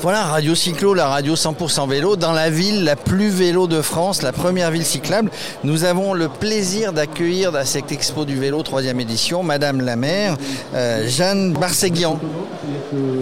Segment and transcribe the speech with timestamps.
[0.00, 4.22] Voilà, Radio Cyclo, la radio 100% vélo, dans la ville la plus vélo de France,
[4.22, 5.30] la première ville cyclable.
[5.64, 10.36] Nous avons le plaisir d'accueillir dans cette expo du vélo, troisième édition, Madame la maire,
[10.74, 12.18] euh, Jeanne Barséguian.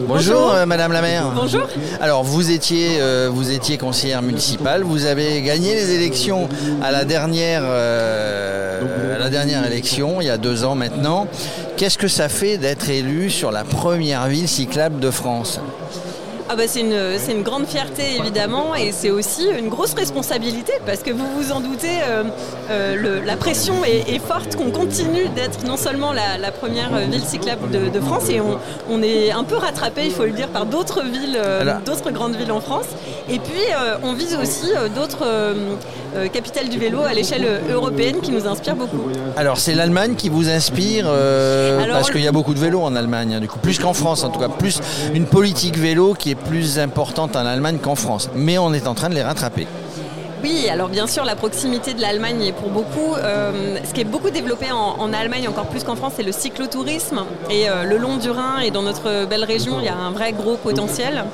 [0.07, 1.33] Bonjour, euh, Madame la maire.
[1.35, 1.63] Bonjour.
[2.01, 6.49] Alors, vous étiez, euh, vous étiez conseillère municipale, vous avez gagné les élections
[6.83, 11.27] à la dernière, à la dernière élection, il y a deux ans maintenant.
[11.77, 15.61] Qu'est-ce que ça fait d'être élu sur la première ville cyclable de France?
[16.53, 16.93] Ah bah c'est une,
[17.31, 21.61] une, grande fierté évidemment et c'est aussi une grosse responsabilité parce que vous vous en
[21.61, 22.25] doutez, euh,
[22.71, 28.01] euh, la pression est, forte qu'on continue d'être non seulement la, première ville cyclable de,
[28.01, 28.41] France et
[28.91, 32.37] on, est un peu rattrapé, il faut le dire, par d'autres villes, euh, d'autres grandes
[32.37, 32.87] villes en France.
[33.31, 33.63] Et puis
[34.03, 35.27] on vise aussi d'autres
[36.33, 39.09] capitales du vélo à l'échelle européenne qui nous inspirent beaucoup.
[39.37, 41.07] Alors c'est l'Allemagne qui vous inspire
[41.91, 44.23] parce qu'il y a beaucoup de vélos en Allemagne, hein, du coup plus qu'en France
[44.25, 44.81] en tout cas, plus
[45.15, 48.31] une politique vélo qui est plus importante en Allemagne qu'en France.
[48.35, 49.67] Mais on est en train de les rattraper.
[50.43, 53.15] Oui, alors bien sûr, la proximité de l'Allemagne est pour beaucoup.
[53.15, 57.23] Euh, ce qui est beaucoup développé en, Allemagne, encore plus qu'en France, c'est le cyclotourisme.
[57.49, 60.11] Et euh, le long du Rhin et dans notre belle région, il y a un
[60.11, 61.25] vrai gros potentiel.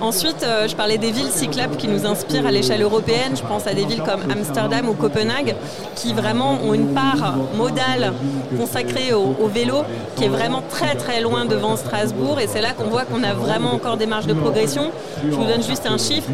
[0.00, 3.36] Ensuite, euh, je parlais des villes cyclables qui nous inspirent à l'échelle européenne.
[3.36, 5.54] Je pense à des villes comme Amsterdam ou Copenhague,
[5.94, 8.14] qui vraiment ont une part modale
[8.58, 9.84] consacrée au, au vélo,
[10.16, 12.40] qui est vraiment très très loin devant Strasbourg.
[12.40, 14.90] Et c'est là qu'on voit qu'on a vraiment encore des marges de progression.
[15.24, 16.28] Je vous donne juste un chiffre.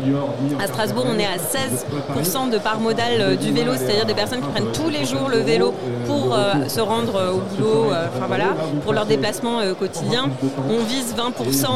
[0.63, 1.85] À Strasbourg, on est à 16
[2.23, 5.39] de part modale euh, du vélo, c'est-à-dire des personnes qui prennent tous les jours le
[5.39, 5.75] vélo
[6.07, 10.31] pour euh, se rendre euh, au boulot, enfin voilà, pour leur déplacement quotidien.
[10.71, 11.67] On vise 20%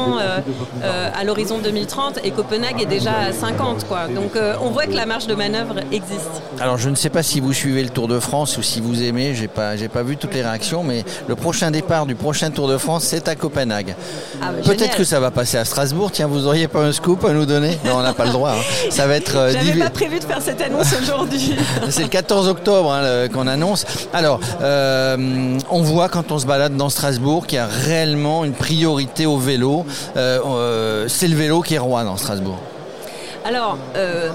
[0.82, 4.06] à l'horizon 2030 et Copenhague est déjà à 50 quoi.
[4.08, 6.42] Donc on voit que la marge de manœuvre existe.
[6.60, 9.02] Alors je ne sais pas si vous suivez le Tour de France ou si vous
[9.02, 12.50] aimez, j'ai pas j'ai pas vu toutes les réactions, mais le prochain départ du prochain
[12.50, 13.94] Tour de France c'est à Copenhague.
[14.40, 16.10] Ah, bah, Peut-être que ça va passer à Strasbourg.
[16.12, 17.78] Tiens, vous auriez pas un scoop à nous donner?
[17.84, 18.52] Non, on n'a pas le droit.
[18.52, 18.90] Hein.
[18.90, 19.50] Ça va être.
[19.52, 21.56] J'avais pas prévu de faire cette annonce aujourd'hui.
[21.90, 23.84] C'est le 14 octobre hein, qu'on annonce.
[24.12, 28.52] Alors, euh, on voit quand on se balade dans Strasbourg qu'il y a réellement une
[28.52, 29.84] priorité au vélo.
[30.16, 32.58] Euh, euh, c'est le vélo qui est roi dans Strasbourg.
[33.46, 34.30] Alors, euh,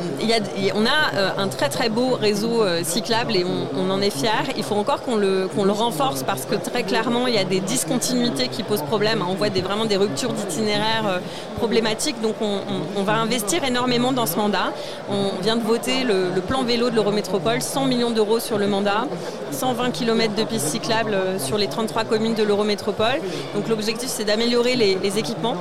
[0.74, 4.54] on a euh, un très très beau réseau euh, cyclable et on, en est fiers.
[4.56, 8.48] Il faut encore qu'on le, renforce parce que très clairement, il y a des discontinuités
[8.48, 9.22] qui posent problème.
[9.28, 11.20] On voit vraiment des ruptures d'itinéraire
[11.58, 12.22] problématiques.
[12.22, 14.72] Donc, on, va investir énormément dans ce mandat.
[15.10, 19.06] On vient de voter le, plan vélo de l'Eurométropole, 100 millions d'euros sur le mandat,
[19.52, 23.20] 120 km de pistes cyclables sur les 33 communes de l'Eurométropole.
[23.56, 25.58] Donc, l'objectif, c'est d'améliorer les, les équipements.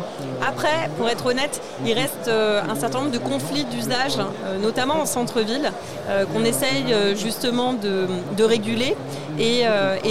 [0.47, 5.07] Après, pour être honnête, il reste un certain nombre de conflits d'usage, euh, notamment en
[5.07, 5.73] centre-ville,
[6.09, 8.97] euh, qu'on essaye euh, justement de, réguler.
[9.39, 9.65] Et,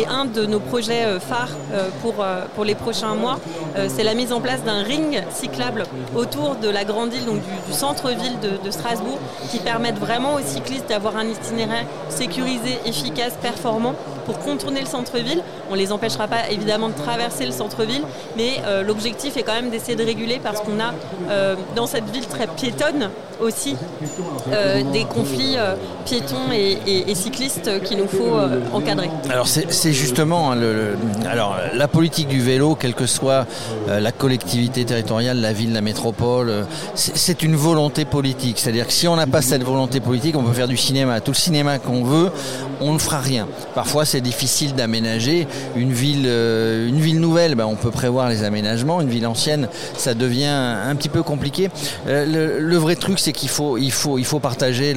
[0.07, 1.56] un de nos projets phares
[2.01, 3.39] pour, les prochains mois,
[3.88, 5.84] c'est la mise en place d'un ring cyclable
[6.16, 9.19] autour de la grande île, donc du, centre-ville de, Strasbourg,
[9.51, 13.95] qui permette vraiment aux cyclistes d'avoir un itinéraire sécurisé, efficace, performant
[14.29, 15.41] pour contourner le centre-ville.
[15.72, 18.03] On les empêchera pas évidemment de traverser le centre-ville,
[18.38, 20.94] mais l'objectif est quand même d'essayer de réguler parce qu'on a
[21.75, 23.09] dans cette ville très piétonne
[23.41, 23.75] aussi
[24.51, 25.75] euh, des conflits euh,
[26.06, 29.09] piétons et, cyclistes qu'il nous faut euh, encadrer.
[29.29, 30.97] Alors c'est justement hein, le,
[31.29, 33.45] alors, la politique du vélo, quelle que soit
[33.88, 38.59] la collectivité territoriale, la ville, la métropole, c'est une volonté politique.
[38.59, 41.31] C'est-à-dire que si on n'a pas cette volonté politique, on peut faire du cinéma, tout
[41.31, 42.31] le cinéma qu'on veut,
[42.81, 43.47] on ne fera rien.
[43.75, 46.30] Parfois c'est difficile d'aménager une ville,
[47.00, 49.02] ville nouvelle, ben, on peut prévoir les aménagements.
[49.02, 51.69] Une ville ancienne, ça devient un petit peu compliqué.
[52.07, 54.96] Le, le vrai truc, c'est qu'il faut, partager.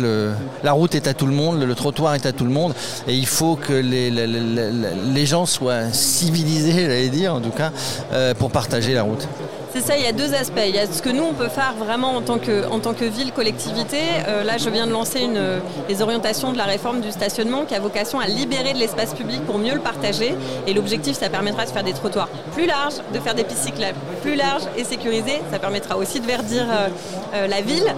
[0.63, 2.75] La route est à tout le monde, le, trottoir est à tout le monde,
[3.09, 7.73] et il faut que les, les, gens soient civilisés, j'allais dire, en tout cas,
[8.13, 9.29] euh, pour partager la route.
[9.75, 10.61] C'est ça, il y a deux aspects.
[10.69, 12.93] Il y a ce que nous, on peut faire vraiment en tant que, en tant
[12.93, 13.97] que ville, collectivité.
[14.29, 15.41] Euh, là, je viens de lancer une,
[15.89, 19.41] les orientations de la réforme du stationnement qui a vocation à libérer de l'espace public
[19.47, 20.35] pour mieux le partager.
[20.67, 23.97] Et l'objectif, ça permettra de faire des trottoirs plus larges, de faire des pistes cyclables
[24.21, 25.41] plus larges et sécurisées.
[25.51, 26.89] Ça permettra aussi de verdir euh,
[27.35, 27.95] euh, la ville.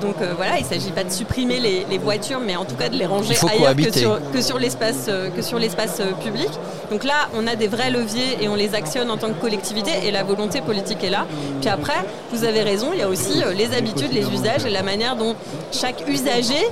[0.00, 2.96] donc voilà, il ne s'agit pas de supprimer les, voitures, mais en tout cas de
[2.96, 6.50] les ranger ailleurs que sur, que sur l'espace public.
[6.90, 9.92] Donc là, on a des vrais leviers et on les actionne en tant que collectivité.
[10.04, 11.26] Et la volonté politique là.
[11.60, 14.82] Puis après, vous avez raison, il y a aussi les habitudes, les usages et la
[14.82, 15.34] manière dont
[15.72, 16.66] chaque usager,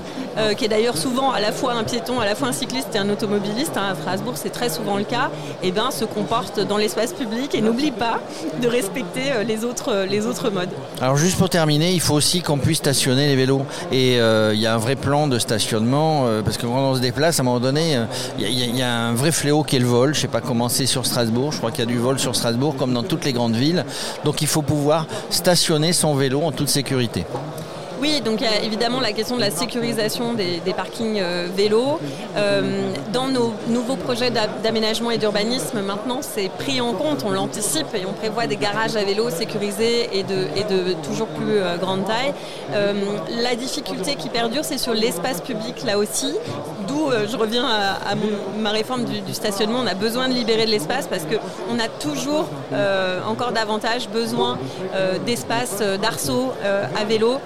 [0.56, 2.98] qui est d'ailleurs souvent à la fois un piéton, à la fois un cycliste et
[2.98, 5.30] un automobiliste, hein, à Strasbourg c'est très souvent le cas,
[5.62, 8.20] et eh ben, se comporte dans l'espace public et n'oublie pas
[8.60, 10.70] de respecter les autres, les autres modes.
[11.00, 13.62] Alors juste pour terminer, il faut aussi qu'on puisse stationner les vélos.
[13.90, 17.38] Et il y a un vrai plan de stationnement, parce que quand on se déplace,
[17.38, 17.98] à un moment donné,
[18.38, 20.14] il y, a un vrai fléau qui est le vol.
[20.14, 21.52] Je ne sais pas comment c'est sur Strasbourg.
[21.52, 23.84] Je crois qu'il y a du vol sur Strasbourg comme dans toutes les grandes villes.
[24.24, 27.24] Donc il faut pouvoir stationner son vélo en toute sécurité.
[28.02, 32.00] Oui, donc il y a évidemment la question de la sécurisation des, parkings euh, vélos.
[32.36, 37.94] Euh, dans nos nouveaux projets d'aménagement et d'urbanisme, maintenant, c'est pris en compte, on l'anticipe
[37.94, 42.34] et on prévoit des garages à vélos sécurisés et de, toujours plus euh, grande taille.
[43.40, 46.34] la difficulté qui perdure, c'est sur l'espace public là aussi,
[47.10, 48.14] je reviens à,
[48.58, 49.80] ma réforme du, stationnement.
[49.82, 52.48] On a besoin de libérer de l'espace parce qu'on a toujours
[53.26, 54.58] encore davantage besoin
[55.26, 57.38] d'espace, d'arceaux à vélo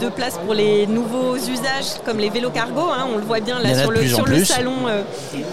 [0.00, 2.88] de place pour les nouveaux usages comme les vélos cargo.
[2.90, 3.06] Hein.
[3.12, 5.02] on le voit bien là sur, le, sur le, salon euh,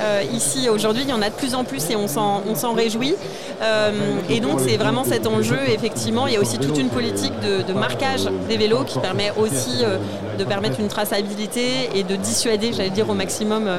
[0.02, 1.04] euh, ici aujourd'hui.
[1.04, 3.16] Il y en a de plus en plus et on s'en réjouit.
[3.62, 3.92] Euh,
[4.30, 5.60] et donc c'est vraiment cet enjeu.
[5.68, 9.84] Effectivement, il y a aussi toute une politique de, marquage des vélos qui permet aussi
[10.38, 13.70] de permettre une traçabilité et de dissuader, j'allais dire, au maximum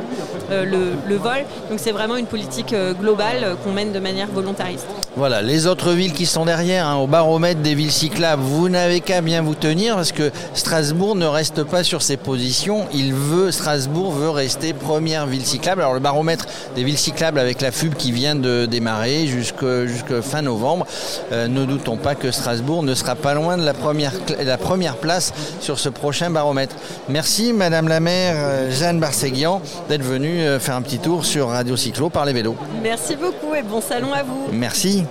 [0.50, 1.44] le, vol.
[1.70, 4.86] Donc c'est vraiment une politique globale qu'on mène de manière volontariste.
[5.16, 9.00] Voilà, les autres villes qui sont derrière, hein, au baromètre des villes cyclables, vous n'avez
[9.00, 12.84] qu'à bien vous tenir parce que Strasbourg ne reste pas sur ses positions.
[12.92, 15.80] Il veut, Strasbourg veut rester première ville cyclable.
[15.80, 20.42] Alors le baromètre des villes cyclables avec la FUB qui vient de démarrer jusqu'à fin
[20.42, 20.86] novembre,
[21.32, 24.12] euh, ne doutons pas que Strasbourg ne sera pas loin de la première,
[24.44, 26.76] la première place sur ce prochain baromètre.
[27.08, 31.48] Merci Madame la maire euh, Jeanne Barséguian d'être venue euh, faire un petit tour sur
[31.48, 32.56] Radio Cyclo par les vélos.
[32.82, 34.48] Merci beaucoup et bon salon à vous.
[34.52, 35.05] Merci.